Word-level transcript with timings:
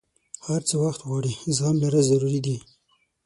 هر 0.47 0.61
څه 0.69 0.75
وخت 0.83 1.01
غواړي، 1.07 1.33
زغم 1.55 1.75
لرل 1.83 2.03
ضروري 2.11 2.39
دي. 2.45 2.57